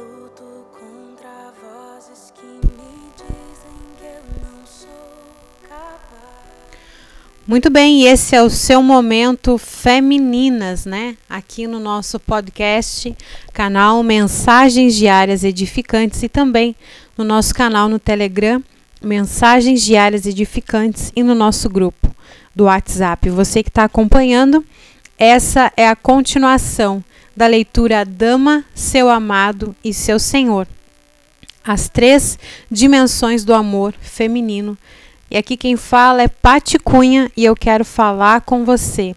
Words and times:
Luto 0.00 0.64
contra 0.72 1.52
vozes 1.60 2.32
que 2.34 2.46
me 2.46 3.12
dizem 3.14 3.76
que 3.98 4.04
eu 4.06 4.22
não 4.40 4.66
sou 4.66 4.88
capaz. 5.68 6.70
Muito 7.46 7.68
bem, 7.68 8.04
esse 8.04 8.34
é 8.34 8.42
o 8.42 8.48
seu 8.48 8.82
momento 8.82 9.58
femininas, 9.58 10.86
né? 10.86 11.18
Aqui 11.28 11.66
no 11.66 11.78
nosso 11.78 12.18
podcast, 12.18 13.14
canal 13.52 14.02
Mensagens 14.02 14.96
Diárias 14.96 15.44
Edificantes 15.44 16.22
e 16.22 16.30
também 16.30 16.74
no 17.18 17.22
nosso 17.22 17.54
canal 17.54 17.86
no 17.86 17.98
Telegram, 17.98 18.62
Mensagens 19.02 19.82
Diárias 19.82 20.24
Edificantes 20.24 21.12
e 21.14 21.22
no 21.22 21.34
nosso 21.34 21.68
grupo 21.68 22.14
do 22.56 22.64
WhatsApp. 22.64 23.28
Você 23.28 23.62
que 23.62 23.68
está 23.68 23.84
acompanhando, 23.84 24.64
essa 25.18 25.70
é 25.76 25.86
a 25.86 25.94
continuação 25.94 27.04
da 27.36 27.46
leitura 27.46 28.04
Dama, 28.04 28.64
seu 28.74 29.08
amado 29.08 29.74
e 29.84 29.94
seu 29.94 30.18
senhor. 30.18 30.66
As 31.64 31.88
três 31.88 32.38
dimensões 32.70 33.44
do 33.44 33.54
amor 33.54 33.94
feminino. 34.00 34.76
E 35.30 35.36
aqui 35.36 35.56
quem 35.56 35.76
fala 35.76 36.22
é 36.22 36.28
Pati 36.28 36.78
Cunha 36.78 37.30
e 37.36 37.44
eu 37.44 37.54
quero 37.54 37.84
falar 37.84 38.40
com 38.40 38.64
você, 38.64 39.14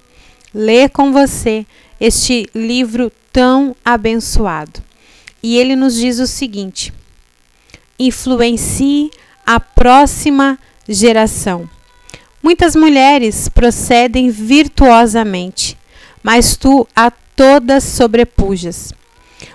ler 0.54 0.90
com 0.90 1.12
você 1.12 1.66
este 1.99 2.48
livro 2.54 3.12
tão 3.31 3.76
abençoado. 3.84 4.82
E 5.41 5.57
ele 5.57 5.76
nos 5.76 5.95
diz 5.95 6.20
o 6.20 6.27
seguinte: 6.27 6.93
influencie 7.98 9.09
a 9.45 9.60
próxima 9.60 10.60
geração. 10.88 11.70
Muitas 12.41 12.76
mulheres 12.76 13.48
procedem 13.48 14.29
virtuosamente, 14.29 15.77
mas 16.21 16.57
tu 16.57 16.88
a 16.95 17.12
todas 17.35 17.84
sobrepujas. 17.84 18.93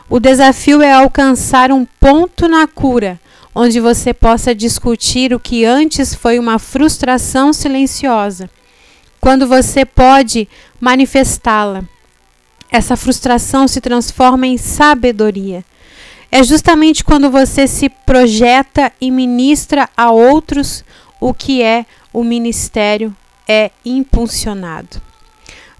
O 0.08 0.18
desafio 0.18 0.82
é 0.82 0.92
alcançar 0.92 1.70
um 1.70 1.84
ponto 1.84 2.48
na 2.48 2.66
cura 2.66 3.20
onde 3.60 3.80
você 3.80 4.14
possa 4.14 4.54
discutir 4.54 5.34
o 5.34 5.40
que 5.40 5.64
antes 5.64 6.14
foi 6.14 6.38
uma 6.38 6.60
frustração 6.60 7.52
silenciosa, 7.52 8.48
quando 9.20 9.48
você 9.48 9.84
pode 9.84 10.48
manifestá-la. 10.80 11.82
Essa 12.70 12.96
frustração 12.96 13.66
se 13.66 13.80
transforma 13.80 14.46
em 14.46 14.56
sabedoria. 14.56 15.64
É 16.30 16.40
justamente 16.44 17.02
quando 17.02 17.30
você 17.30 17.66
se 17.66 17.88
projeta 17.88 18.92
e 19.00 19.10
ministra 19.10 19.88
a 19.96 20.12
outros 20.12 20.84
o 21.20 21.34
que 21.34 21.60
é 21.60 21.84
o 22.12 22.22
ministério 22.22 23.12
é 23.48 23.72
impulsionado. 23.84 25.07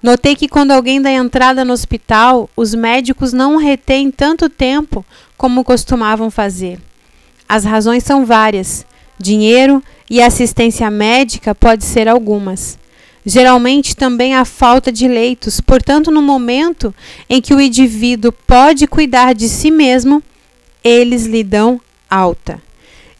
Notei 0.02 0.36
que 0.36 0.48
quando 0.48 0.70
alguém 0.70 1.02
dá 1.02 1.10
entrada 1.10 1.64
no 1.64 1.72
hospital, 1.72 2.48
os 2.56 2.74
médicos 2.74 3.32
não 3.32 3.56
retêm 3.56 4.10
tanto 4.10 4.48
tempo 4.48 5.04
como 5.36 5.64
costumavam 5.64 6.30
fazer. 6.30 6.78
As 7.48 7.64
razões 7.64 8.04
são 8.04 8.24
várias. 8.24 8.86
Dinheiro 9.19 9.82
e 10.08 10.22
assistência 10.22 10.88
médica 10.91 11.54
pode 11.54 11.84
ser 11.84 12.06
algumas. 12.06 12.78
Geralmente 13.26 13.96
também 13.96 14.34
a 14.34 14.44
falta 14.44 14.92
de 14.92 15.08
leitos, 15.08 15.60
portanto, 15.60 16.10
no 16.10 16.22
momento 16.22 16.94
em 17.28 17.41
que 17.41 17.52
o 17.52 17.60
indivíduo 17.60 18.32
pode 18.32 18.86
cuidar 18.86 19.34
de 19.34 19.48
si 19.48 19.70
mesmo, 19.70 20.22
eles 20.82 21.26
lhe 21.26 21.42
dão 21.42 21.80
alta. 22.08 22.62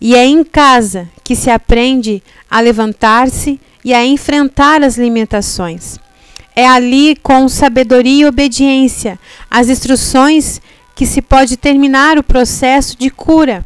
E 0.01 0.15
é 0.15 0.25
em 0.25 0.45
casa 0.45 1.09
que 1.25 1.35
se 1.35 1.51
aprende 1.51 2.23
a 2.49 2.61
levantar-se 2.61 3.61
e 3.85 3.93
a 3.93 4.07
enfrentar 4.07 4.83
as 4.83 4.97
limitações. 4.97 5.99
É 6.59 6.67
ali, 6.67 7.15
com 7.23 7.49
sabedoria 7.49 8.23
e 8.23 8.27
obediência, 8.27 9.17
as 9.49 9.69
instruções 9.69 10.61
que 10.93 11.07
se 11.07 11.23
pode 11.23 11.57
terminar 11.57 12.19
o 12.19 12.23
processo 12.25 12.99
de 12.99 13.11
cura. 13.11 13.65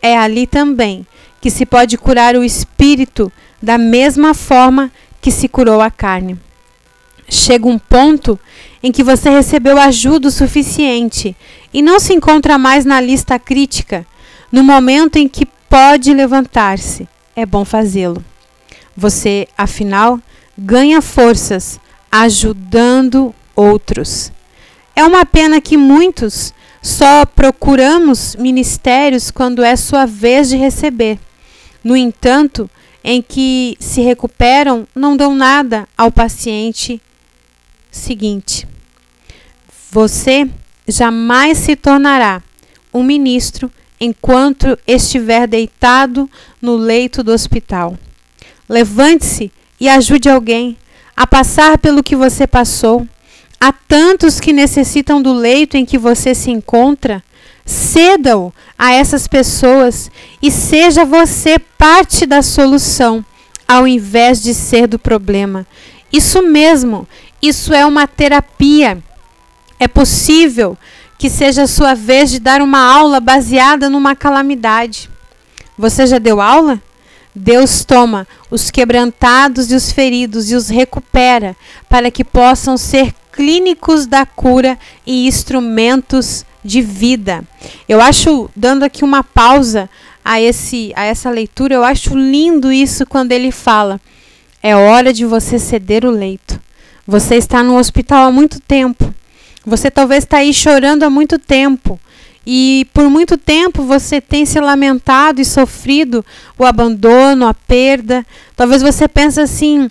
É 0.00 0.16
ali 0.16 0.46
também 0.46 1.04
que 1.40 1.50
se 1.50 1.66
pode 1.66 1.98
curar 1.98 2.36
o 2.36 2.44
espírito 2.44 3.32
da 3.60 3.76
mesma 3.76 4.32
forma 4.32 4.92
que 5.20 5.32
se 5.32 5.48
curou 5.48 5.80
a 5.80 5.90
carne. 5.90 6.38
Chega 7.28 7.66
um 7.66 7.80
ponto 7.80 8.38
em 8.80 8.92
que 8.92 9.02
você 9.02 9.28
recebeu 9.28 9.76
ajuda 9.76 10.30
suficiente 10.30 11.36
e 11.74 11.82
não 11.82 11.98
se 11.98 12.14
encontra 12.14 12.56
mais 12.56 12.84
na 12.84 13.00
lista 13.00 13.40
crítica, 13.40 14.06
no 14.52 14.62
momento 14.62 15.16
em 15.16 15.26
que 15.26 15.44
pode 15.68 16.14
levantar-se. 16.14 17.08
É 17.34 17.44
bom 17.44 17.64
fazê-lo. 17.64 18.24
Você, 18.96 19.48
afinal, 19.58 20.20
ganha 20.56 21.02
forças 21.02 21.80
ajudando 22.10 23.34
outros. 23.54 24.32
É 24.96 25.04
uma 25.04 25.24
pena 25.24 25.60
que 25.60 25.76
muitos 25.76 26.52
só 26.82 27.24
procuramos 27.26 28.34
ministérios 28.36 29.30
quando 29.30 29.62
é 29.62 29.76
sua 29.76 30.06
vez 30.06 30.48
de 30.48 30.56
receber. 30.56 31.18
No 31.84 31.96
entanto, 31.96 32.68
em 33.02 33.22
que 33.22 33.76
se 33.78 34.00
recuperam, 34.00 34.86
não 34.94 35.16
dão 35.16 35.34
nada 35.34 35.88
ao 35.96 36.10
paciente 36.10 37.00
seguinte. 37.90 38.66
Você 39.90 40.48
jamais 40.86 41.58
se 41.58 41.74
tornará 41.76 42.42
um 42.92 43.02
ministro 43.02 43.70
enquanto 44.00 44.78
estiver 44.86 45.46
deitado 45.46 46.28
no 46.60 46.76
leito 46.76 47.22
do 47.22 47.32
hospital. 47.32 47.98
Levante-se 48.68 49.52
e 49.78 49.88
ajude 49.88 50.28
alguém 50.28 50.76
a 51.20 51.26
passar 51.26 51.76
pelo 51.76 52.02
que 52.02 52.16
você 52.16 52.46
passou. 52.46 53.06
Há 53.60 53.74
tantos 53.74 54.40
que 54.40 54.54
necessitam 54.54 55.20
do 55.20 55.34
leito 55.34 55.76
em 55.76 55.84
que 55.84 55.98
você 55.98 56.34
se 56.34 56.50
encontra. 56.50 57.22
Ceda-o 57.62 58.50
a 58.78 58.94
essas 58.94 59.28
pessoas 59.28 60.10
e 60.40 60.50
seja 60.50 61.04
você 61.04 61.58
parte 61.58 62.24
da 62.24 62.40
solução, 62.40 63.22
ao 63.68 63.86
invés 63.86 64.42
de 64.42 64.54
ser 64.54 64.86
do 64.86 64.98
problema. 64.98 65.66
Isso 66.10 66.40
mesmo, 66.40 67.06
isso 67.42 67.74
é 67.74 67.84
uma 67.84 68.06
terapia. 68.06 68.96
É 69.78 69.86
possível 69.86 70.74
que 71.18 71.28
seja 71.28 71.64
a 71.64 71.68
sua 71.68 71.92
vez 71.92 72.30
de 72.30 72.40
dar 72.40 72.62
uma 72.62 72.80
aula 72.80 73.20
baseada 73.20 73.90
numa 73.90 74.16
calamidade. 74.16 75.10
Você 75.76 76.06
já 76.06 76.16
deu 76.16 76.40
aula? 76.40 76.80
Deus 77.34 77.84
toma 77.84 78.26
os 78.50 78.70
quebrantados 78.70 79.70
e 79.70 79.74
os 79.74 79.92
feridos 79.92 80.50
e 80.50 80.54
os 80.54 80.68
recupera 80.68 81.56
para 81.88 82.10
que 82.10 82.24
possam 82.24 82.76
ser 82.76 83.14
clínicos 83.32 84.06
da 84.06 84.26
cura 84.26 84.78
e 85.06 85.26
instrumentos 85.26 86.44
de 86.64 86.82
vida. 86.82 87.44
Eu 87.88 88.00
acho, 88.00 88.50
dando 88.54 88.82
aqui 88.82 89.04
uma 89.04 89.22
pausa 89.22 89.88
a, 90.24 90.40
esse, 90.40 90.92
a 90.94 91.04
essa 91.04 91.30
leitura, 91.30 91.74
eu 91.74 91.84
acho 91.84 92.16
lindo 92.16 92.72
isso 92.72 93.06
quando 93.06 93.32
ele 93.32 93.50
fala: 93.50 94.00
é 94.62 94.74
hora 94.74 95.12
de 95.12 95.24
você 95.24 95.58
ceder 95.58 96.04
o 96.04 96.10
leito. 96.10 96.60
Você 97.06 97.36
está 97.36 97.62
no 97.62 97.78
hospital 97.78 98.28
há 98.28 98.30
muito 98.30 98.60
tempo. 98.60 99.12
Você 99.64 99.90
talvez 99.90 100.24
está 100.24 100.38
aí 100.38 100.52
chorando 100.52 101.02
há 101.02 101.10
muito 101.10 101.38
tempo. 101.38 101.98
E 102.46 102.86
por 102.94 103.08
muito 103.10 103.36
tempo 103.36 103.82
você 103.82 104.20
tem 104.20 104.46
se 104.46 104.58
lamentado 104.58 105.40
e 105.40 105.44
sofrido 105.44 106.24
o 106.58 106.64
abandono, 106.64 107.46
a 107.46 107.54
perda. 107.54 108.26
Talvez 108.56 108.82
você 108.82 109.06
pense 109.06 109.40
assim, 109.40 109.90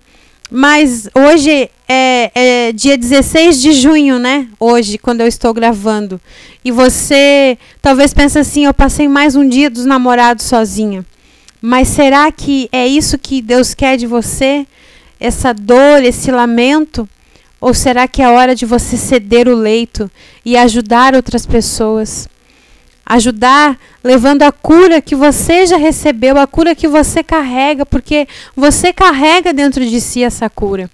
mas 0.50 1.08
hoje 1.14 1.70
é, 1.88 2.30
é, 2.34 2.72
dia 2.72 2.98
16 2.98 3.60
de 3.62 3.72
junho, 3.72 4.18
né? 4.18 4.48
Hoje, 4.58 4.98
quando 4.98 5.20
eu 5.20 5.26
estou 5.28 5.54
gravando. 5.54 6.20
E 6.64 6.70
você 6.70 7.56
talvez 7.80 8.12
pense 8.12 8.38
assim, 8.38 8.66
eu 8.66 8.74
passei 8.74 9.08
mais 9.08 9.36
um 9.36 9.48
dia 9.48 9.70
dos 9.70 9.84
namorados 9.84 10.44
sozinha. 10.44 11.04
Mas 11.62 11.88
será 11.88 12.32
que 12.32 12.68
é 12.72 12.86
isso 12.86 13.18
que 13.18 13.40
Deus 13.40 13.74
quer 13.74 13.96
de 13.96 14.06
você? 14.06 14.66
Essa 15.20 15.52
dor, 15.52 16.02
esse 16.02 16.30
lamento? 16.30 17.08
Ou 17.60 17.74
será 17.74 18.08
que 18.08 18.22
é 18.22 18.28
hora 18.28 18.54
de 18.54 18.64
você 18.64 18.96
ceder 18.96 19.46
o 19.46 19.54
leito 19.54 20.10
e 20.44 20.56
ajudar 20.56 21.14
outras 21.14 21.44
pessoas? 21.44 22.28
Ajudar 23.10 23.76
levando 24.04 24.44
a 24.44 24.52
cura 24.52 25.02
que 25.02 25.16
você 25.16 25.66
já 25.66 25.76
recebeu, 25.76 26.38
a 26.38 26.46
cura 26.46 26.76
que 26.76 26.86
você 26.86 27.24
carrega, 27.24 27.84
porque 27.84 28.28
você 28.54 28.92
carrega 28.92 29.52
dentro 29.52 29.84
de 29.84 30.00
si 30.00 30.22
essa 30.22 30.48
cura. 30.48 30.88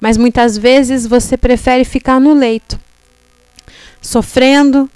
Mas 0.00 0.16
muitas 0.16 0.56
vezes 0.56 1.06
você 1.06 1.36
prefere 1.36 1.84
ficar 1.84 2.18
no 2.18 2.32
leito, 2.32 2.80
sofrendo, 4.00 4.88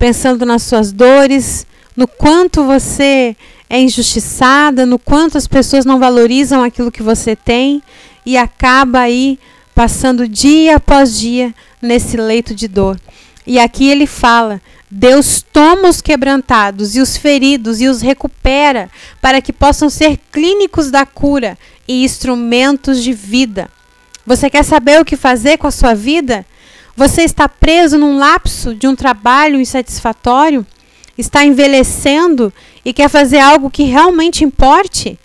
pensando 0.00 0.44
nas 0.44 0.64
suas 0.64 0.90
dores, 0.90 1.64
no 1.96 2.08
quanto 2.08 2.64
você 2.64 3.36
é 3.70 3.80
injustiçada, 3.80 4.84
no 4.84 4.98
quanto 4.98 5.38
as 5.38 5.46
pessoas 5.46 5.84
não 5.84 6.00
valorizam 6.00 6.64
aquilo 6.64 6.90
que 6.90 7.04
você 7.04 7.36
tem 7.36 7.80
e 8.24 8.36
acaba 8.36 8.98
aí 8.98 9.38
passando 9.76 10.26
dia 10.26 10.74
após 10.74 11.16
dia 11.16 11.54
nesse 11.80 12.16
leito 12.16 12.52
de 12.52 12.66
dor. 12.66 12.98
E 13.46 13.60
aqui 13.60 13.88
ele 13.88 14.08
fala 14.08 14.60
Deus 14.90 15.44
toma 15.52 15.88
os 15.88 16.00
quebrantados 16.00 16.94
e 16.94 17.00
os 17.00 17.16
feridos 17.16 17.80
e 17.80 17.88
os 17.88 18.00
recupera 18.00 18.88
para 19.20 19.40
que 19.40 19.52
possam 19.52 19.90
ser 19.90 20.16
clínicos 20.30 20.90
da 20.90 21.04
cura 21.04 21.58
e 21.88 22.04
instrumentos 22.04 23.02
de 23.02 23.12
vida. 23.12 23.68
Você 24.24 24.48
quer 24.48 24.64
saber 24.64 25.00
o 25.00 25.04
que 25.04 25.16
fazer 25.16 25.56
com 25.56 25.66
a 25.66 25.72
sua 25.72 25.94
vida? 25.94 26.46
Você 26.96 27.22
está 27.22 27.48
preso 27.48 27.98
num 27.98 28.16
lapso 28.16 28.74
de 28.74 28.86
um 28.86 28.94
trabalho 28.94 29.60
insatisfatório? 29.60 30.64
Está 31.18 31.44
envelhecendo 31.44 32.52
e 32.84 32.92
quer 32.92 33.08
fazer 33.08 33.38
algo 33.38 33.70
que 33.70 33.82
realmente 33.82 34.44
importe? 34.44 35.18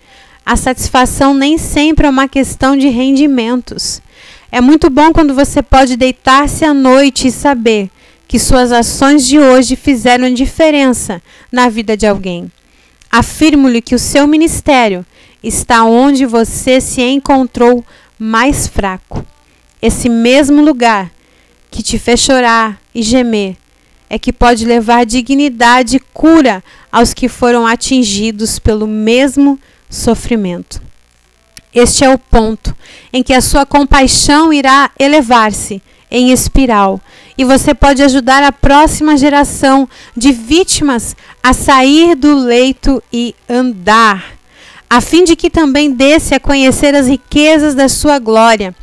A 0.44 0.56
satisfação 0.56 1.32
nem 1.34 1.56
sempre 1.56 2.06
é 2.06 2.10
uma 2.10 2.26
questão 2.26 2.76
de 2.76 2.88
rendimentos. 2.88 4.02
É 4.50 4.60
muito 4.60 4.90
bom 4.90 5.12
quando 5.12 5.34
você 5.34 5.62
pode 5.62 5.96
deitar-se 5.96 6.64
à 6.64 6.74
noite 6.74 7.28
e 7.28 7.32
saber 7.32 7.90
que 8.32 8.38
suas 8.38 8.72
ações 8.72 9.26
de 9.26 9.38
hoje 9.38 9.76
fizeram 9.76 10.32
diferença 10.32 11.20
na 11.52 11.68
vida 11.68 11.98
de 11.98 12.06
alguém. 12.06 12.50
Afirmo-lhe 13.10 13.82
que 13.82 13.94
o 13.94 13.98
seu 13.98 14.26
ministério 14.26 15.04
está 15.44 15.84
onde 15.84 16.24
você 16.24 16.80
se 16.80 17.02
encontrou 17.02 17.84
mais 18.18 18.66
fraco. 18.66 19.22
Esse 19.82 20.08
mesmo 20.08 20.62
lugar 20.64 21.10
que 21.70 21.82
te 21.82 21.98
fez 21.98 22.20
chorar 22.20 22.80
e 22.94 23.02
gemer 23.02 23.54
é 24.08 24.18
que 24.18 24.32
pode 24.32 24.64
levar 24.64 25.04
dignidade 25.04 25.96
e 25.98 26.00
cura 26.00 26.64
aos 26.90 27.12
que 27.12 27.28
foram 27.28 27.66
atingidos 27.66 28.58
pelo 28.58 28.86
mesmo 28.86 29.58
sofrimento. 29.90 30.80
Este 31.74 32.02
é 32.02 32.08
o 32.08 32.16
ponto 32.16 32.74
em 33.12 33.22
que 33.22 33.34
a 33.34 33.42
sua 33.42 33.66
compaixão 33.66 34.50
irá 34.50 34.90
elevar-se 34.98 35.82
em 36.12 36.30
espiral 36.30 37.00
e 37.38 37.44
você 37.44 37.74
pode 37.74 38.02
ajudar 38.02 38.42
a 38.44 38.52
próxima 38.52 39.16
geração 39.16 39.88
de 40.14 40.30
vítimas 40.30 41.16
a 41.42 41.54
sair 41.54 42.14
do 42.14 42.36
leito 42.36 43.02
e 43.10 43.34
andar 43.48 44.22
a 44.94 45.00
fim 45.00 45.24
de 45.24 45.34
que 45.34 45.48
também 45.48 45.90
desse 45.90 46.34
a 46.34 46.38
conhecer 46.38 46.94
as 46.94 47.08
riquezas 47.08 47.74
da 47.74 47.88
sua 47.88 48.18
glória, 48.18 48.74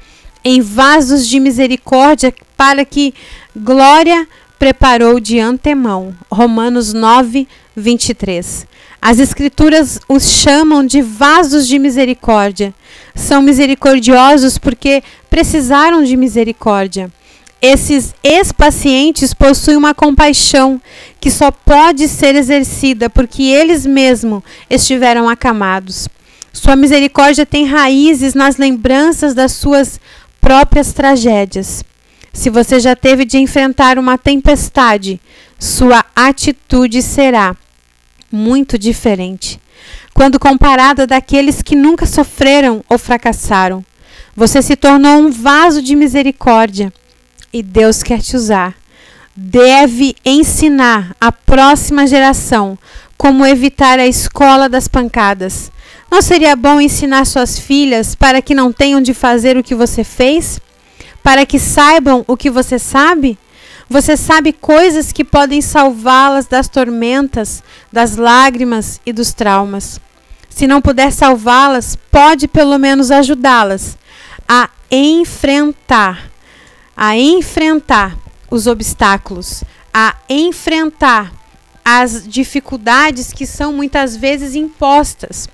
em 0.44 0.60
vasos 0.60 1.28
de 1.28 1.40
misericórdia, 1.40 2.34
para 2.58 2.84
que 2.84 3.14
glória 3.56 4.28
preparou 4.58 5.20
de 5.20 5.40
antemão. 5.40 6.12
Romanos 6.32 6.94
9, 6.94 7.48
23. 7.76 8.66
As 9.00 9.20
Escrituras 9.20 10.00
os 10.10 10.24
chamam 10.24 10.84
de 10.84 11.00
vasos 11.00 11.68
de 11.68 11.78
misericórdia. 11.78 12.74
São 13.14 13.40
misericordiosos 13.44 14.58
porque 14.58 15.04
precisaram 15.30 16.04
de 16.04 16.18
misericórdia. 16.18 17.12
Esses 17.62 18.16
ex-pacientes 18.24 19.34
possuem 19.34 19.76
uma 19.76 19.94
compaixão 19.94 20.82
que 21.20 21.30
só 21.30 21.52
pode 21.52 22.08
ser 22.08 22.34
exercida 22.36 23.10
porque 23.10 23.44
eles 23.44 23.86
mesmos 23.86 24.42
estiveram 24.70 25.28
acamados. 25.28 26.08
Sua 26.54 26.78
misericórdia 26.78 27.46
tem 27.46 27.66
raízes 27.66 28.34
nas 28.34 28.56
lembranças 28.56 29.34
das 29.34 29.52
suas 29.52 30.00
próprias 30.40 30.94
tragédias. 30.94 31.84
Se 32.32 32.50
você 32.50 32.80
já 32.80 32.96
teve 32.96 33.26
de 33.26 33.38
enfrentar 33.38 34.00
uma 34.00 34.18
tempestade, 34.18 35.20
sua 35.60 36.06
atitude 36.16 37.02
será 37.02 37.56
muito 38.32 38.78
diferente. 38.78 39.60
Quando 40.14 40.40
comparada 40.40 41.06
daqueles 41.06 41.62
que 41.62 41.76
nunca 41.76 42.06
sofreram 42.06 42.84
ou 42.88 42.98
fracassaram, 42.98 43.84
você 44.34 44.62
se 44.62 44.78
tornou 44.78 45.18
um 45.18 45.30
vaso 45.30 45.82
de 45.82 45.96
misericórdia 45.96 46.94
e 47.54 47.64
Deus 47.64 48.04
quer 48.04 48.22
te 48.22 48.36
usar. 48.36 48.76
Deve 49.36 50.16
ensinar 50.26 51.16
a 51.20 51.32
próxima 51.32 52.06
geração 52.06 52.78
como 53.18 53.46
evitar 53.46 54.00
a 54.00 54.08
escola 54.08 54.68
das 54.68 54.88
pancadas. 54.88 55.72
Não 56.12 56.22
seria 56.22 56.56
bom 56.56 56.82
ensinar 56.82 57.26
suas 57.26 57.60
filhas 57.60 58.16
para 58.16 58.42
que 58.42 58.56
não 58.56 58.72
tenham 58.72 59.02
de 59.02 59.14
fazer 59.14 59.58
o 59.58 59.64
que 59.64 59.76
você 59.76 60.04
fez? 60.04 60.60
Para 61.22 61.46
que 61.46 61.60
saibam 61.60 62.24
o 62.28 62.36
que 62.36 62.50
você 62.50 62.80
sabe? 62.80 63.38
Você 63.90 64.16
sabe 64.16 64.54
coisas 64.54 65.12
que 65.12 65.24
podem 65.24 65.62
salvá-las 65.62 66.46
das 66.46 66.68
tormentas, 66.68 67.64
das 67.92 68.16
lágrimas 68.16 69.00
e 69.06 69.12
dos 69.12 69.34
traumas. 69.34 70.00
Se 70.50 70.68
não 70.68 70.82
puder 70.82 71.12
salvá-las, 71.12 71.98
pode 72.12 72.48
pelo 72.48 72.78
menos 72.78 73.12
ajudá-las 73.12 73.98
a 74.48 74.70
enfrentar 74.92 76.30
a 77.02 77.16
enfrentar 77.16 78.18
os 78.52 78.68
obstáculos, 78.68 79.64
a 79.94 80.18
enfrentar 80.30 81.32
as 81.84 82.28
dificuldades 82.28 83.32
que 83.32 83.48
são 83.48 83.72
muitas 83.72 84.18
vezes 84.18 84.54
impostas 84.54 85.48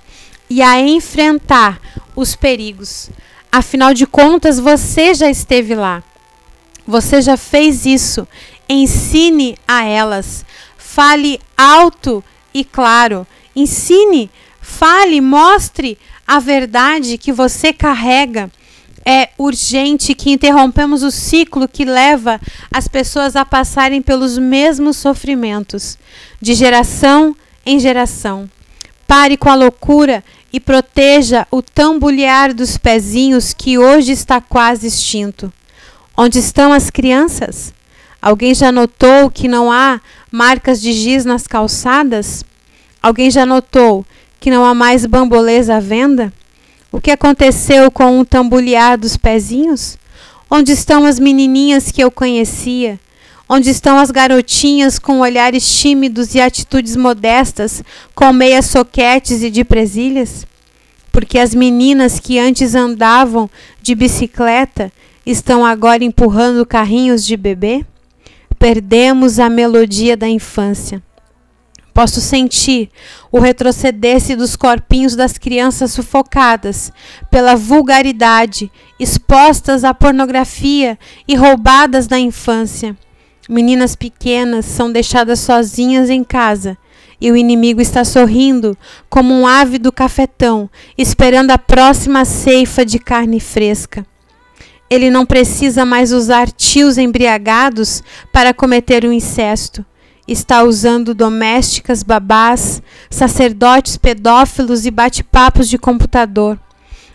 e 0.50 0.60
a 0.60 0.80
enfrentar 0.80 1.80
os 2.16 2.34
perigos. 2.34 3.10
Afinal 3.52 3.94
de 3.94 4.08
contas, 4.08 4.58
você 4.58 5.14
já 5.14 5.30
esteve 5.30 5.76
lá. 5.76 6.02
Você 6.84 7.22
já 7.22 7.36
fez 7.36 7.86
isso. 7.86 8.26
Ensine 8.68 9.56
a 9.68 9.84
elas. 9.84 10.44
Fale 10.76 11.40
alto 11.56 12.24
e 12.52 12.64
claro. 12.64 13.24
Ensine, 13.54 14.28
fale, 14.60 15.20
mostre 15.20 15.96
a 16.26 16.40
verdade 16.40 17.16
que 17.16 17.32
você 17.32 17.72
carrega 17.72 18.50
é 19.06 19.28
urgente 19.38 20.16
que 20.16 20.32
interrompemos 20.32 21.04
o 21.04 21.12
ciclo 21.12 21.68
que 21.68 21.84
leva 21.84 22.40
as 22.72 22.88
pessoas 22.88 23.36
a 23.36 23.44
passarem 23.44 24.02
pelos 24.02 24.36
mesmos 24.36 24.96
sofrimentos, 24.96 25.96
de 26.42 26.54
geração 26.54 27.36
em 27.64 27.78
geração. 27.78 28.50
Pare 29.06 29.36
com 29.36 29.48
a 29.48 29.54
loucura 29.54 30.24
e 30.52 30.58
proteja 30.58 31.46
o 31.52 31.62
tambulhar 31.62 32.52
dos 32.52 32.76
pezinhos 32.76 33.52
que 33.52 33.78
hoje 33.78 34.10
está 34.10 34.40
quase 34.40 34.88
extinto. 34.88 35.52
Onde 36.16 36.40
estão 36.40 36.72
as 36.72 36.90
crianças? 36.90 37.72
Alguém 38.20 38.54
já 38.54 38.72
notou 38.72 39.30
que 39.30 39.46
não 39.46 39.70
há 39.70 40.00
marcas 40.32 40.80
de 40.80 40.92
giz 40.92 41.24
nas 41.24 41.46
calçadas? 41.46 42.44
Alguém 43.00 43.30
já 43.30 43.46
notou 43.46 44.04
que 44.40 44.50
não 44.50 44.64
há 44.64 44.74
mais 44.74 45.06
bambolês 45.06 45.70
à 45.70 45.78
venda? 45.78 46.32
O 46.96 46.98
que 46.98 47.10
aconteceu 47.10 47.90
com 47.90 48.18
o 48.18 48.24
tambulear 48.24 48.96
dos 48.96 49.18
pezinhos? 49.18 49.98
Onde 50.50 50.72
estão 50.72 51.04
as 51.04 51.18
menininhas 51.18 51.92
que 51.92 52.02
eu 52.02 52.10
conhecia? 52.10 52.98
Onde 53.46 53.68
estão 53.68 53.98
as 53.98 54.10
garotinhas 54.10 54.98
com 54.98 55.20
olhares 55.20 55.78
tímidos 55.78 56.34
e 56.34 56.40
atitudes 56.40 56.96
modestas, 56.96 57.84
com 58.14 58.32
meias 58.32 58.64
soquetes 58.64 59.42
e 59.42 59.50
de 59.50 59.62
presilhas? 59.62 60.46
Porque 61.12 61.38
as 61.38 61.54
meninas 61.54 62.18
que 62.18 62.38
antes 62.38 62.74
andavam 62.74 63.50
de 63.82 63.94
bicicleta 63.94 64.90
estão 65.26 65.66
agora 65.66 66.02
empurrando 66.02 66.64
carrinhos 66.64 67.26
de 67.26 67.36
bebê? 67.36 67.84
Perdemos 68.58 69.38
a 69.38 69.50
melodia 69.50 70.16
da 70.16 70.28
infância. 70.28 71.02
Posso 71.96 72.20
sentir 72.20 72.90
o 73.32 73.40
retroceder-se 73.40 74.36
dos 74.36 74.54
corpinhos 74.54 75.16
das 75.16 75.38
crianças 75.38 75.92
sufocadas 75.92 76.92
pela 77.30 77.56
vulgaridade, 77.56 78.70
expostas 79.00 79.82
à 79.82 79.94
pornografia 79.94 80.98
e 81.26 81.34
roubadas 81.34 82.06
da 82.06 82.18
infância. 82.18 82.94
Meninas 83.48 83.96
pequenas 83.96 84.66
são 84.66 84.92
deixadas 84.92 85.40
sozinhas 85.40 86.10
em 86.10 86.22
casa 86.22 86.76
e 87.18 87.32
o 87.32 87.36
inimigo 87.36 87.80
está 87.80 88.04
sorrindo 88.04 88.76
como 89.08 89.32
um 89.32 89.46
ávido 89.46 89.90
cafetão, 89.90 90.68
esperando 90.98 91.50
a 91.50 91.56
próxima 91.56 92.26
ceifa 92.26 92.84
de 92.84 92.98
carne 92.98 93.40
fresca. 93.40 94.04
Ele 94.90 95.08
não 95.08 95.24
precisa 95.24 95.86
mais 95.86 96.12
usar 96.12 96.50
tios 96.50 96.98
embriagados 96.98 98.02
para 98.30 98.52
cometer 98.52 99.06
um 99.06 99.12
incesto 99.12 99.82
está 100.26 100.62
usando 100.62 101.14
domésticas, 101.14 102.02
babás, 102.02 102.82
sacerdotes 103.10 103.96
pedófilos 103.96 104.86
e 104.86 104.90
bate-papos 104.90 105.68
de 105.68 105.78
computador. 105.78 106.58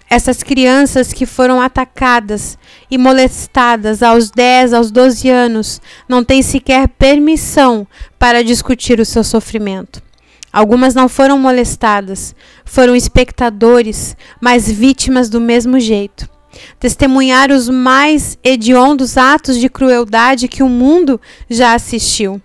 Essas 0.10 0.44
crianças 0.44 1.14
que 1.14 1.26
foram 1.26 1.62
atacadas 1.62 2.58
e 2.90 2.98
molestadas 2.98 4.04
aos 4.04 4.30
10, 4.30 4.74
aos 4.74 4.92
12 4.92 5.30
anos 5.30 5.82
não 6.08 6.22
têm 6.22 6.42
sequer 6.42 6.90
permissão 6.90 7.88
para 8.20 8.44
discutir 8.44 9.00
o 9.00 9.06
seu 9.06 9.24
sofrimento. 9.24 10.04
Algumas 10.52 10.94
não 10.94 11.08
foram 11.08 11.40
molestadas, 11.40 12.36
foram 12.66 12.94
espectadores, 12.94 14.18
mas 14.42 14.70
vítimas 14.70 15.30
do 15.30 15.40
mesmo 15.40 15.80
jeito. 15.80 16.30
Testemunhar 16.78 17.50
os 17.50 17.70
mais 17.70 18.38
hediondos 18.44 19.18
atos 19.18 19.58
de 19.58 19.70
crueldade 19.70 20.50
que 20.50 20.62
o 20.62 20.68
mundo 20.68 21.22
já 21.50 21.74
assistiu. 21.74 22.42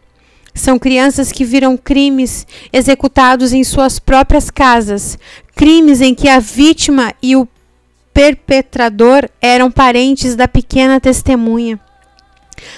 São 0.56 0.78
crianças 0.78 1.30
que 1.30 1.44
viram 1.44 1.76
crimes 1.76 2.46
executados 2.72 3.52
em 3.52 3.62
suas 3.62 3.98
próprias 3.98 4.50
casas, 4.50 5.18
crimes 5.54 6.00
em 6.00 6.14
que 6.14 6.28
a 6.30 6.40
vítima 6.40 7.12
e 7.22 7.36
o 7.36 7.46
perpetrador 8.12 9.28
eram 9.40 9.70
parentes 9.70 10.34
da 10.34 10.48
pequena 10.48 10.98
testemunha. 10.98 11.78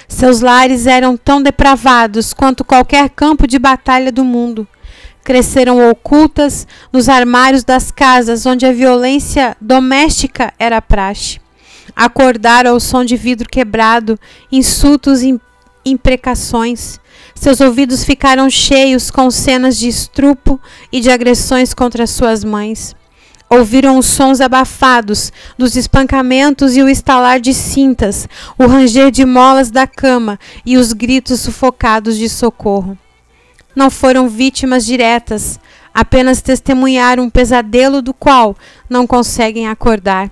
Seus 0.08 0.40
lares 0.40 0.88
eram 0.88 1.16
tão 1.16 1.40
depravados 1.40 2.34
quanto 2.34 2.64
qualquer 2.64 3.08
campo 3.10 3.46
de 3.46 3.60
batalha 3.60 4.10
do 4.10 4.24
mundo. 4.24 4.66
Cresceram 5.22 5.88
ocultas 5.88 6.66
nos 6.92 7.08
armários 7.08 7.62
das 7.62 7.92
casas 7.92 8.44
onde 8.44 8.66
a 8.66 8.72
violência 8.72 9.56
doméstica 9.60 10.52
era 10.58 10.82
praxe. 10.82 11.38
Acordaram 11.94 12.72
ao 12.72 12.80
som 12.80 13.04
de 13.04 13.16
vidro 13.16 13.48
quebrado, 13.48 14.18
insultos 14.50 15.22
imprecações 15.90 17.00
Seus 17.40 17.60
ouvidos 17.60 18.02
ficaram 18.02 18.50
cheios 18.50 19.12
com 19.12 19.30
cenas 19.30 19.78
de 19.78 19.86
estrupo 19.86 20.60
e 20.90 21.00
de 21.00 21.08
agressões 21.08 21.72
contra 21.72 22.04
suas 22.04 22.42
mães. 22.42 22.96
Ouviram 23.48 23.96
os 23.96 24.06
sons 24.06 24.40
abafados 24.40 25.32
dos 25.56 25.76
espancamentos 25.76 26.76
e 26.76 26.82
o 26.82 26.88
estalar 26.88 27.40
de 27.40 27.54
cintas, 27.54 28.28
o 28.58 28.66
ranger 28.66 29.12
de 29.12 29.24
molas 29.24 29.70
da 29.70 29.86
cama 29.86 30.38
e 30.66 30.76
os 30.76 30.92
gritos 30.92 31.40
sufocados 31.40 32.18
de 32.18 32.28
socorro. 32.28 32.98
Não 33.74 33.88
foram 33.88 34.28
vítimas 34.28 34.84
diretas, 34.84 35.60
apenas 35.94 36.42
testemunharam 36.42 37.22
um 37.22 37.30
pesadelo 37.30 38.02
do 38.02 38.12
qual 38.12 38.56
não 38.90 39.06
conseguem 39.06 39.68
acordar. 39.68 40.28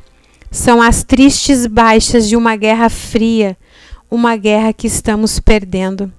São 0.50 0.82
as 0.82 1.04
tristes 1.04 1.66
baixas 1.66 2.28
de 2.28 2.36
uma 2.36 2.56
guerra 2.56 2.90
fria, 2.90 3.56
uma 4.10 4.36
guerra 4.36 4.72
que 4.72 4.86
estamos 4.86 5.40
perdendo. 5.40 6.12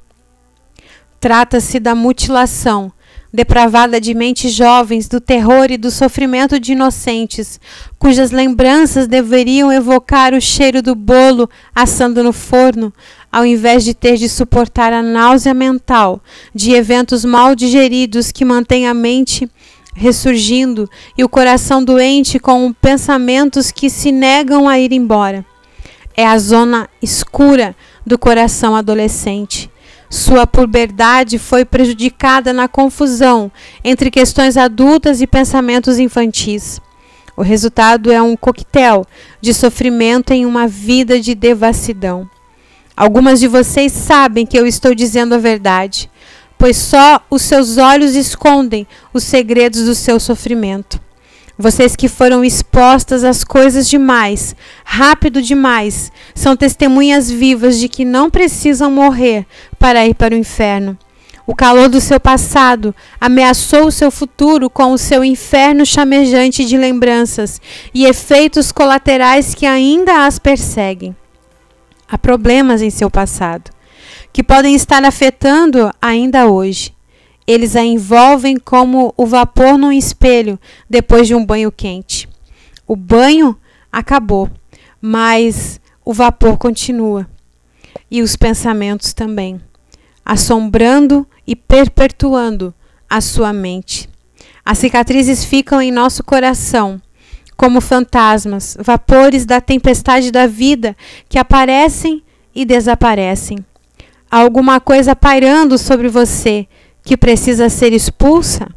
Trata-se 1.19 1.79
da 1.79 1.95
mutilação, 1.95 2.91
depravada 3.33 3.99
de 3.99 4.13
mentes 4.13 4.53
jovens, 4.53 5.07
do 5.07 5.19
terror 5.19 5.71
e 5.71 5.77
do 5.77 5.91
sofrimento 5.91 6.59
de 6.59 6.73
inocentes, 6.73 7.59
cujas 7.97 8.31
lembranças 8.31 9.07
deveriam 9.07 9.71
evocar 9.71 10.33
o 10.33 10.41
cheiro 10.41 10.81
do 10.81 10.95
bolo 10.95 11.49
assando 11.73 12.23
no 12.23 12.31
forno, 12.31 12.93
ao 13.31 13.45
invés 13.45 13.83
de 13.83 13.93
ter 13.93 14.17
de 14.17 14.29
suportar 14.29 14.93
a 14.93 15.01
náusea 15.01 15.53
mental 15.53 16.21
de 16.53 16.71
eventos 16.73 17.25
mal 17.25 17.55
digeridos 17.55 18.31
que 18.31 18.45
mantêm 18.45 18.87
a 18.87 18.93
mente 18.93 19.49
ressurgindo 19.93 20.87
e 21.17 21.23
o 21.23 21.29
coração 21.29 21.83
doente 21.83 22.39
com 22.39 22.71
pensamentos 22.71 23.71
que 23.71 23.89
se 23.89 24.11
negam 24.11 24.69
a 24.69 24.79
ir 24.79 24.91
embora. 24.91 25.43
É 26.17 26.25
a 26.25 26.37
zona 26.37 26.89
escura 27.01 27.75
do 28.05 28.17
coração 28.17 28.75
adolescente 28.75 29.69
sua 30.09 30.47
puberdade 30.47 31.37
foi 31.37 31.65
prejudicada 31.65 32.53
na 32.53 32.67
confusão 32.67 33.51
entre 33.83 34.09
questões 34.09 34.55
adultas 34.55 35.21
e 35.21 35.27
pensamentos 35.27 35.99
infantis. 35.99 36.79
O 37.35 37.41
resultado 37.41 38.11
é 38.11 38.21
um 38.21 38.35
coquetel 38.35 39.05
de 39.41 39.53
sofrimento 39.53 40.31
em 40.31 40.45
uma 40.45 40.67
vida 40.67 41.19
de 41.19 41.35
devassidão. 41.35 42.27
Algumas 42.95 43.39
de 43.39 43.47
vocês 43.47 43.91
sabem 43.91 44.45
que 44.45 44.57
eu 44.57 44.65
estou 44.65 44.95
dizendo 44.95 45.35
a 45.35 45.37
verdade, 45.37 46.09
pois 46.57 46.77
só 46.77 47.21
os 47.29 47.41
seus 47.41 47.77
olhos 47.77 48.15
escondem 48.15 48.87
os 49.13 49.23
segredos 49.23 49.83
do 49.85 49.93
seu 49.93 50.19
sofrimento. 50.19 50.99
Vocês 51.57 51.95
que 51.95 52.07
foram 52.07 52.45
expostas 52.45 53.23
às 53.23 53.43
coisas 53.43 53.89
demais, 53.89 54.55
rápido 54.85 55.41
demais, 55.41 56.11
são 56.35 56.55
testemunhas 56.55 57.31
vivas 57.31 57.79
de 57.79 57.89
que 57.89 58.05
não 58.05 58.29
precisam 58.29 58.91
morrer 58.91 59.43
para 59.79 60.05
ir 60.05 60.13
para 60.13 60.35
o 60.35 60.37
inferno. 60.37 60.95
O 61.47 61.55
calor 61.55 61.89
do 61.89 62.01
seu 62.01 62.19
passado 62.19 62.93
ameaçou 63.19 63.87
o 63.87 63.91
seu 63.91 64.11
futuro 64.11 64.69
com 64.69 64.91
o 64.91 64.97
seu 64.97 65.23
inferno 65.23 65.85
chamejante 65.85 66.65
de 66.65 66.77
lembranças 66.77 67.59
e 67.93 68.05
efeitos 68.05 68.71
colaterais 68.71 69.55
que 69.55 69.65
ainda 69.65 70.25
as 70.25 70.37
perseguem. 70.37 71.15
Há 72.07 72.17
problemas 72.17 72.81
em 72.81 72.89
seu 72.89 73.09
passado 73.09 73.71
que 74.31 74.43
podem 74.43 74.75
estar 74.75 75.03
afetando 75.03 75.89
ainda 76.01 76.47
hoje. 76.47 76.96
Eles 77.47 77.77
a 77.77 77.83
envolvem 77.83 78.57
como 78.57 79.13
o 79.15 79.25
vapor 79.25 79.77
num 79.77 79.91
espelho 79.91 80.59
depois 80.89 81.27
de 81.27 81.33
um 81.33 81.45
banho 81.45 81.71
quente. 81.71 82.27
O 82.85 82.95
banho 82.95 83.57
acabou, 83.89 84.49
mas 85.01 85.79
o 86.03 86.13
vapor 86.13 86.57
continua. 86.57 87.25
E 88.11 88.21
os 88.21 88.35
pensamentos 88.35 89.13
também, 89.13 89.61
assombrando 90.25 91.25
e 91.47 91.55
perpetuando 91.55 92.73
a 93.09 93.21
sua 93.21 93.53
mente. 93.53 94.09
As 94.65 94.79
cicatrizes 94.79 95.45
ficam 95.45 95.81
em 95.81 95.91
nosso 95.91 96.23
coração 96.23 97.01
como 97.55 97.81
fantasmas, 97.81 98.77
vapores 98.79 99.45
da 99.45 99.59
tempestade 99.59 100.31
da 100.31 100.45
vida 100.45 100.95
que 101.27 101.39
aparecem 101.39 102.21
e 102.53 102.65
desaparecem. 102.65 103.65
Há 104.29 104.39
alguma 104.39 104.79
coisa 104.79 105.15
pairando 105.15 105.77
sobre 105.77 106.07
você 106.07 106.67
que 107.07 107.15
precisa 107.15 107.69
ser 107.69 107.93
expulsa, 107.93 108.67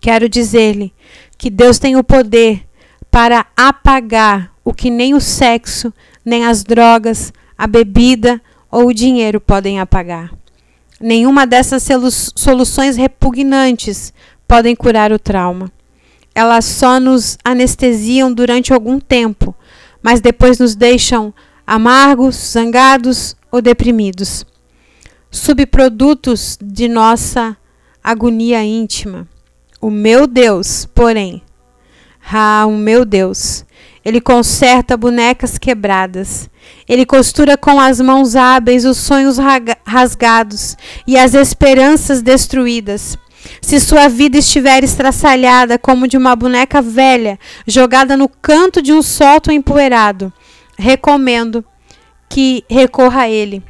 quero 0.00 0.28
dizer-lhe 0.28 0.94
que 1.36 1.50
Deus 1.50 1.80
tem 1.80 1.96
o 1.96 2.04
poder 2.04 2.64
para 3.10 3.44
apagar 3.56 4.52
o 4.64 4.72
que 4.72 4.88
nem 4.88 5.14
o 5.14 5.20
sexo, 5.20 5.92
nem 6.24 6.46
as 6.46 6.62
drogas, 6.62 7.32
a 7.58 7.66
bebida 7.66 8.40
ou 8.70 8.86
o 8.86 8.94
dinheiro 8.94 9.40
podem 9.40 9.80
apagar. 9.80 10.32
Nenhuma 11.00 11.44
dessas 11.44 11.84
soluções 12.36 12.96
repugnantes 12.96 14.14
podem 14.46 14.76
curar 14.76 15.10
o 15.10 15.18
trauma. 15.18 15.72
Elas 16.36 16.64
só 16.64 17.00
nos 17.00 17.36
anestesiam 17.44 18.32
durante 18.32 18.72
algum 18.72 19.00
tempo, 19.00 19.52
mas 20.00 20.20
depois 20.20 20.60
nos 20.60 20.76
deixam 20.76 21.34
amargos, 21.66 22.36
zangados 22.36 23.34
ou 23.50 23.60
deprimidos 23.60 24.46
subprodutos 25.34 26.56
de 26.62 26.86
nossa 26.86 27.56
agonia 28.02 28.62
íntima. 28.62 29.26
O 29.80 29.90
meu 29.90 30.28
Deus, 30.28 30.86
porém, 30.94 31.42
ah, 32.32 32.64
o 32.66 32.76
meu 32.76 33.04
Deus, 33.04 33.66
ele 34.04 34.20
conserta 34.20 34.96
bonecas 34.96 35.58
quebradas. 35.58 36.48
Ele 36.88 37.04
costura 37.04 37.58
com 37.58 37.80
as 37.80 38.00
mãos 38.00 38.36
hábeis 38.36 38.84
os 38.84 38.96
sonhos 38.96 39.36
rasgados 39.84 40.76
e 41.04 41.18
as 41.18 41.34
esperanças 41.34 42.22
destruídas. 42.22 43.18
Se 43.60 43.80
sua 43.80 44.08
vida 44.08 44.38
estiver 44.38 44.84
estraçalhada 44.84 45.78
como 45.78 46.06
de 46.06 46.16
uma 46.16 46.36
boneca 46.36 46.80
velha 46.80 47.38
jogada 47.66 48.16
no 48.16 48.28
canto 48.28 48.80
de 48.80 48.92
um 48.92 49.02
solto 49.02 49.50
empoeirado, 49.50 50.32
recomendo 50.78 51.62
que 52.28 52.64
recorra 52.70 53.22
a 53.22 53.28
ele 53.28 53.62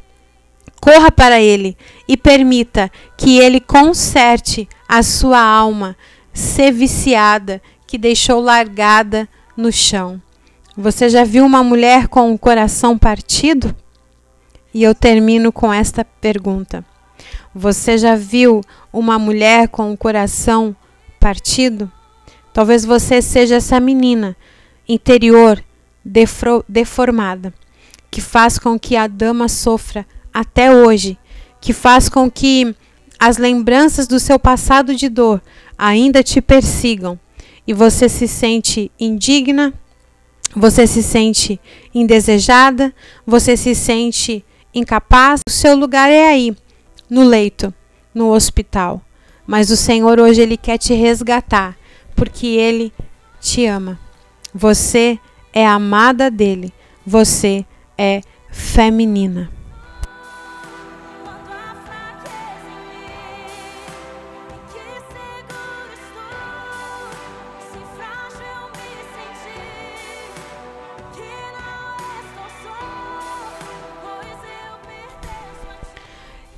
corra 0.85 1.11
para 1.11 1.41
Ele 1.41 1.75
e 2.07 2.15
permita 2.15 2.91
que 3.17 3.39
Ele 3.39 3.59
conserte 3.59 4.69
a 4.87 5.01
sua 5.01 5.41
alma 5.41 5.97
ser 6.31 6.71
viciada 6.71 7.59
que 7.87 7.97
deixou 7.97 8.39
largada 8.39 9.27
no 9.57 9.71
chão. 9.71 10.21
Você 10.77 11.09
já 11.09 11.23
viu 11.23 11.43
uma 11.43 11.63
mulher 11.63 12.07
com 12.07 12.31
o 12.31 12.37
coração 12.37 12.99
partido? 12.99 13.75
E 14.71 14.83
eu 14.83 14.93
termino 14.93 15.51
com 15.51 15.73
esta 15.73 16.05
pergunta. 16.05 16.85
Você 17.53 17.97
já 17.97 18.15
viu 18.15 18.61
uma 18.93 19.17
mulher 19.17 19.69
com 19.69 19.91
o 19.91 19.97
coração 19.97 20.75
partido? 21.19 21.91
Talvez 22.53 22.85
você 22.85 23.23
seja 23.23 23.55
essa 23.55 23.79
menina 23.79 24.37
interior 24.87 25.63
deformada 26.69 27.51
que 28.11 28.21
faz 28.21 28.59
com 28.59 28.77
que 28.77 28.95
a 28.95 29.07
dama 29.07 29.47
sofra 29.47 30.05
até 30.35 30.69
hoje, 30.69 31.17
que 31.61 31.71
faz 31.71 32.09
com 32.09 32.29
que 32.29 32.75
as 33.17 33.37
lembranças 33.37 34.05
do 34.05 34.19
seu 34.19 34.37
passado 34.37 34.93
de 34.93 35.07
dor 35.07 35.41
ainda 35.77 36.21
te 36.21 36.41
persigam 36.41 37.17
e 37.65 37.73
você 37.73 38.09
se 38.09 38.27
sente 38.27 38.91
indigna, 38.99 39.73
você 40.53 40.85
se 40.85 41.01
sente 41.01 41.57
indesejada, 41.93 42.93
você 43.25 43.55
se 43.55 43.73
sente 43.73 44.43
incapaz, 44.73 45.39
o 45.47 45.51
seu 45.51 45.73
lugar 45.73 46.09
é 46.09 46.27
aí, 46.27 46.53
no 47.09 47.23
leito, 47.23 47.73
no 48.13 48.33
hospital. 48.33 49.01
Mas 49.47 49.69
o 49.69 49.77
Senhor 49.77 50.19
hoje 50.19 50.41
ele 50.41 50.57
quer 50.57 50.77
te 50.77 50.93
resgatar, 50.93 51.77
porque 52.13 52.47
ele 52.47 52.91
te 53.39 53.65
ama. 53.65 53.97
Você 54.53 55.17
é 55.53 55.65
amada 55.65 56.29
dele. 56.29 56.73
Você 57.05 57.65
é 57.97 58.21
feminina. 58.51 59.49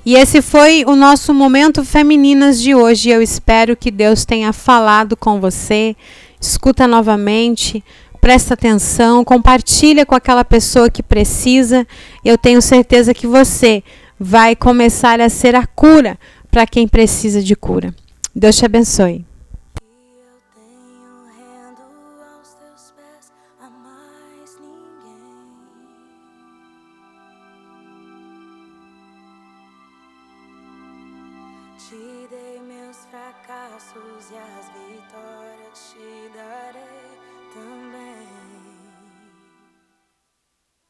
E 0.08 0.14
esse 0.14 0.40
foi 0.40 0.84
o 0.86 0.96
nosso 0.96 1.34
momento 1.34 1.84
femininas 1.84 2.58
de 2.62 2.74
hoje. 2.74 3.10
Eu 3.10 3.20
espero 3.20 3.76
que 3.76 3.90
Deus 3.90 4.24
tenha 4.24 4.54
falado 4.54 5.14
com 5.14 5.38
você. 5.38 5.94
Escuta 6.40 6.88
novamente, 6.88 7.84
presta 8.18 8.54
atenção, 8.54 9.22
compartilha 9.22 10.06
com 10.06 10.14
aquela 10.14 10.46
pessoa 10.46 10.88
que 10.88 11.02
precisa. 11.02 11.86
Eu 12.24 12.38
tenho 12.38 12.62
certeza 12.62 13.12
que 13.12 13.26
você 13.26 13.84
vai 14.18 14.56
começar 14.56 15.20
a 15.20 15.28
ser 15.28 15.54
a 15.54 15.66
cura 15.66 16.18
para 16.50 16.66
quem 16.66 16.88
precisa 16.88 17.42
de 17.42 17.54
cura. 17.54 17.94
Deus 18.34 18.56
te 18.56 18.64
abençoe. 18.64 19.27